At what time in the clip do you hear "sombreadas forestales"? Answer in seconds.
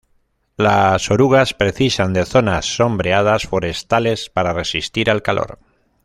2.75-4.31